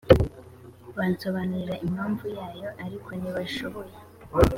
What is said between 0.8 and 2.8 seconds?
bansobanurire impamvu yayo